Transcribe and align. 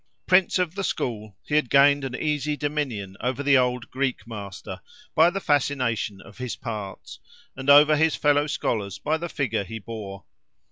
Prince 0.25 0.57
of 0.57 0.73
the 0.73 0.83
school, 0.83 1.37
he 1.43 1.53
had 1.53 1.69
gained 1.69 2.03
an 2.03 2.15
easy 2.15 2.57
dominion 2.57 3.15
over 3.21 3.43
the 3.43 3.55
old 3.55 3.91
Greek 3.91 4.25
master 4.25 4.81
by 5.13 5.29
the 5.29 5.39
fascination 5.39 6.19
of 6.21 6.39
his 6.39 6.55
parts, 6.55 7.19
and 7.55 7.69
over 7.69 7.95
his 7.95 8.15
fellow 8.15 8.47
scholars 8.47 8.97
by 8.97 9.15
the 9.15 9.29
figure 9.29 9.63
he 9.63 9.77
bore. 9.77 10.25